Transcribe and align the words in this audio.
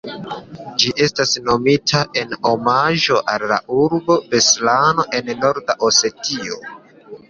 Ĝi 0.83 0.93
estis 1.07 1.33
nomita 1.49 2.01
en 2.23 2.33
omaĝo 2.53 3.21
al 3.37 3.47
la 3.55 3.63
urbo 3.85 4.19
Beslano 4.35 5.11
en 5.23 5.35
Nord-Osetio. 5.47 6.65